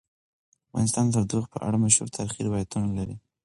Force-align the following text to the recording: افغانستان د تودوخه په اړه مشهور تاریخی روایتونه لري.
افغانستان 0.69 1.05
د 1.07 1.11
تودوخه 1.13 1.47
په 1.53 1.57
اړه 1.67 1.77
مشهور 1.85 2.07
تاریخی 2.17 2.41
روایتونه 2.47 2.87
لري. 2.97 3.15